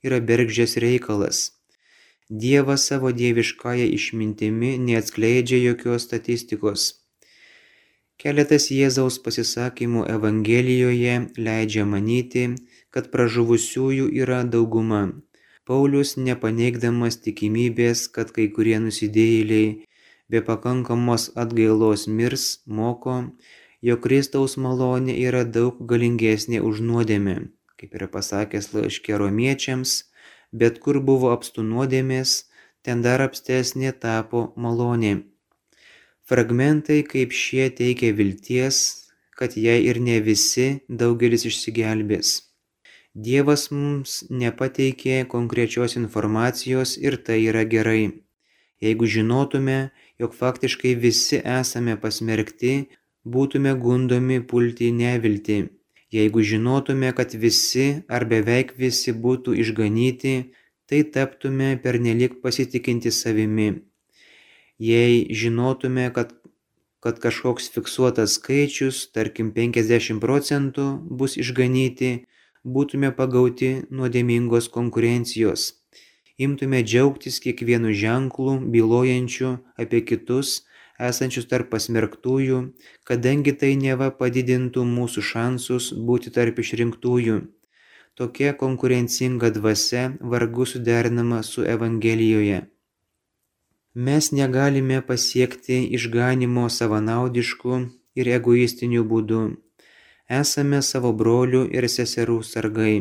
yra 0.06 0.22
bergždžias 0.22 0.78
reikalas 0.84 1.57
Dievas 2.28 2.82
savo 2.86 3.08
dieviškąja 3.12 3.84
išmintimi 3.88 4.70
neatskleidžia 4.78 5.58
jokios 5.62 6.04
statistikos. 6.04 6.82
Keletas 8.20 8.66
Jėzaus 8.68 9.16
pasisakymų 9.24 10.02
Evangelijoje 10.12 11.14
leidžia 11.46 11.86
manyti, 11.88 12.42
kad 12.92 13.08
pražuvusiųjų 13.14 14.10
yra 14.20 14.42
dauguma. 14.44 15.00
Paulius, 15.64 16.18
nepaneigdamas 16.20 17.16
tikimybės, 17.24 18.04
kad 18.12 18.34
kai 18.36 18.50
kurie 18.52 18.76
nusidėjėliai 18.76 19.72
be 20.28 20.44
pakankamos 20.44 21.30
atgailos 21.32 22.04
mirs, 22.08 22.46
moko, 22.66 23.16
jog 23.80 24.04
Kristaus 24.04 24.58
malonė 24.60 25.16
yra 25.24 25.46
daug 25.48 25.80
galingesnė 25.80 26.60
už 26.60 26.84
nuodėmę, 26.90 27.38
kaip 27.80 27.96
yra 27.96 28.12
pasakęs 28.12 28.74
laiškė 28.76 29.16
romiečiams 29.16 29.96
bet 30.52 30.78
kur 30.84 31.00
buvo 31.00 31.32
apstu 31.34 31.62
nuodėmės, 31.62 32.44
ten 32.82 33.02
dar 33.02 33.20
apstesnė 33.24 33.92
tapo 33.92 34.52
malonė. 34.56 35.14
Fragmentai 36.28 37.02
kaip 37.08 37.32
šie 37.32 37.70
teikia 37.72 38.12
vilties, 38.12 39.08
kad 39.38 39.56
jei 39.56 39.86
ir 39.88 40.00
ne 40.00 40.18
visi, 40.20 40.68
daugelis 40.88 41.46
išsigelbės. 41.48 42.34
Dievas 43.14 43.68
mums 43.72 44.18
nepateikė 44.30 45.22
konkrečios 45.32 45.96
informacijos 46.00 46.96
ir 47.00 47.16
tai 47.26 47.38
yra 47.50 47.64
gerai. 47.64 48.02
Jeigu 48.84 49.08
žinotume, 49.10 49.78
jog 50.22 50.36
faktiškai 50.38 50.94
visi 51.04 51.40
esame 51.42 51.96
pasmerkti, 52.02 52.74
būtume 53.24 53.72
gundomi 53.84 54.38
pulti 54.52 54.92
nevilti. 54.92 55.58
Jeigu 56.12 56.40
žinotume, 56.40 57.12
kad 57.12 57.34
visi 57.36 58.02
ar 58.08 58.24
beveik 58.24 58.72
visi 58.80 59.12
būtų 59.12 59.52
išganyti, 59.60 60.34
tai 60.88 61.02
taptume 61.04 61.74
pernelik 61.84 62.38
pasitikinti 62.40 63.12
savimi. 63.12 63.68
Jei 64.80 65.26
žinotume, 65.34 66.06
kad, 66.16 66.32
kad 67.04 67.20
kažkoks 67.20 67.68
fiksuotas 67.74 68.38
skaičius, 68.38 69.02
tarkim 69.12 69.52
50 69.52 70.22
procentų, 70.22 70.86
bus 71.20 71.36
išganyti, 71.36 72.24
būtume 72.64 73.12
pagauti 73.12 73.74
nuodėmingos 73.90 74.70
konkurencijos. 74.72 75.74
Imtume 76.38 76.80
džiaugtis 76.86 77.36
kiekvienu 77.44 77.92
ženklu, 77.92 78.56
bylojančiu 78.72 79.58
apie 79.76 80.00
kitus, 80.08 80.62
esančius 80.98 81.46
tarp 81.50 81.70
pasmerktųjų, 81.74 82.58
kadangi 83.08 83.54
tai 83.60 83.74
neva 83.80 84.10
padidintų 84.22 84.84
mūsų 84.88 85.24
šansus 85.30 85.92
būti 86.10 86.34
tarp 86.34 86.58
išrinktųjų. 86.64 87.38
Tokia 88.18 88.52
konkurencinga 88.58 89.52
dvasia 89.54 90.08
vargu 90.20 90.66
suderinama 90.66 91.44
su 91.46 91.62
Evangelijoje. 91.62 92.64
Mes 93.94 94.32
negalime 94.32 94.98
pasiekti 95.06 95.78
išganimo 95.98 96.66
savanaudiškų 96.70 97.78
ir 98.18 98.30
egoistinių 98.36 99.04
būdų. 99.12 99.44
Esame 100.40 100.82
savo 100.88 101.14
brolių 101.20 101.62
ir 101.78 101.86
seserų 101.88 102.42
sargai. 102.50 102.96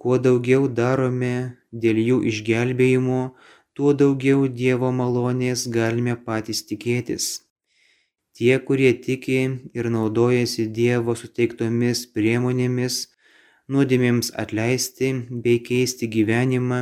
Kuo 0.00 0.16
daugiau 0.24 0.66
darome 0.80 1.34
dėl 1.70 2.00
jų 2.08 2.18
išgelbėjimo, 2.32 3.20
tuo 3.76 3.92
daugiau 4.00 4.48
Dievo 4.60 4.90
malonės 5.00 5.68
galime 5.76 6.16
patys 6.26 6.64
tikėtis. 6.70 7.30
Tie, 8.36 8.52
kurie 8.66 8.92
tiki 9.06 9.40
ir 9.76 9.90
naudojasi 9.94 10.66
Dievo 10.80 11.14
suteiktomis 11.22 12.06
priemonėmis, 12.14 13.00
nuodėmėms 13.70 14.32
atleisti 14.42 15.10
bei 15.44 15.62
keisti 15.70 16.08
gyvenimą, 16.14 16.80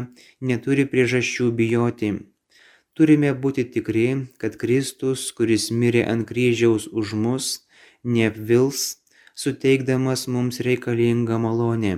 neturi 0.51 0.87
priežasčių 0.93 1.51
bijoti. 1.61 2.13
Turime 2.99 3.33
būti 3.43 3.65
tikri, 3.75 4.07
kad 4.43 4.57
Kristus, 4.61 5.29
kuris 5.37 5.69
mirė 5.71 6.05
ant 6.13 6.27
kryžiaus 6.31 6.89
už 6.91 7.15
mus, 7.25 7.51
neapvils, 8.03 8.87
suteikdamas 9.39 10.27
mums 10.35 10.59
reikalingą 10.67 11.39
malonę. 11.45 11.93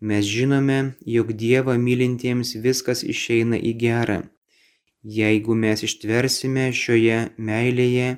Mes 0.00 0.24
žinome, 0.26 0.94
jog 1.06 1.32
Dievą 1.32 1.76
mylintiems 1.78 2.54
viskas 2.64 3.04
išeina 3.04 3.58
į 3.58 3.74
gerą. 3.80 4.22
Jeigu 5.04 5.54
mes 5.54 5.84
ištversime 5.84 6.70
šioje 6.72 7.18
meilėje, 7.36 8.08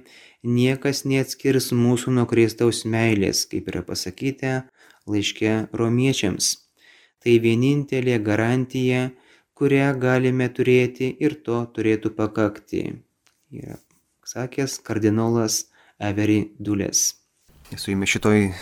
niekas 0.47 1.05
neatskirs 1.05 1.73
mūsų 1.75 2.15
nuo 2.19 2.27
Kristaus 2.31 2.85
meilės, 2.87 3.45
kaip 3.51 3.69
yra 3.73 3.83
pasakyta 3.87 4.69
laiške 5.11 5.67
romiečiams. 5.75 6.53
Tai 7.23 7.39
vienintelė 7.43 8.21
garantija, 8.23 9.11
kurią 9.59 9.91
galime 9.99 10.49
turėti 10.53 11.11
ir 11.19 11.41
to 11.47 11.65
turėtų 11.75 12.15
pakakti. 12.15 12.85
Yra 13.51 13.81
sakęs 14.27 14.79
kardinolas 14.87 15.65
Avery 15.99 16.53
Dulės. 16.59 17.15
Su 17.75 17.91
jumis 17.91 18.12
šitoj 18.15 18.53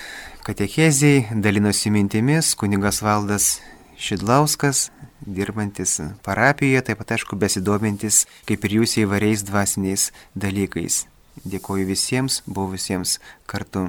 katechezijai 0.45 1.41
dalinosi 1.41 1.91
mintimis 1.91 2.55
kunigas 2.55 3.01
Valdas 3.03 3.61
Šidlauskas, 3.97 4.91
dirbantis 5.25 5.97
parapijoje, 6.27 6.83
taip 6.85 7.01
pat 7.01 7.15
aišku 7.17 7.39
besidomintis 7.41 8.27
kaip 8.45 8.67
ir 8.69 8.77
jūs 8.81 8.99
įvairiais 9.01 9.47
dvasiniais 9.49 10.11
dalykais. 10.37 11.07
Dėkoju 11.49 11.89
visiems 11.89 12.43
buvusiems 12.45 13.19
kartu. 13.49 13.89